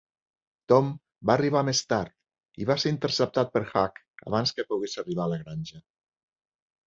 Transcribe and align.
Tom 0.71 0.87
va 1.29 1.33
arribar 1.33 1.61
més 1.67 1.81
tard 1.91 2.63
i 2.63 2.67
va 2.69 2.77
ser 2.83 2.93
interceptat 2.93 3.53
per 3.57 3.63
Huck 3.81 4.01
abans 4.31 4.55
que 4.59 4.67
pogués 4.71 4.97
arribar 5.03 5.27
a 5.29 5.31
la 5.35 5.41
granja. 5.43 5.83